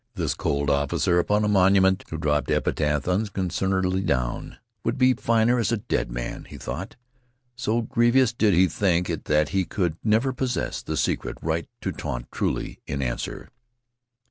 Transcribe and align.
This 0.15 0.33
cold 0.33 0.71
officer 0.71 1.19
upon 1.19 1.43
a 1.43 1.47
monument, 1.47 2.03
who 2.09 2.17
dropped 2.17 2.49
epithets 2.49 3.07
unconcernedly 3.07 4.01
down, 4.01 4.57
would 4.83 4.97
be 4.97 5.13
finer 5.13 5.59
as 5.59 5.71
a 5.71 5.77
dead 5.77 6.11
man, 6.11 6.45
he 6.45 6.57
thought. 6.57 6.95
So 7.55 7.81
grievous 7.83 8.33
did 8.33 8.55
he 8.55 8.65
think 8.67 9.11
it 9.11 9.25
that 9.25 9.49
he 9.49 9.63
could 9.63 9.97
never 10.03 10.33
possess 10.33 10.81
the 10.81 10.97
secret 10.97 11.37
right 11.43 11.67
to 11.81 11.91
taunt 11.91 12.31
truly 12.31 12.81
in 12.87 13.03
answer. 13.03 13.49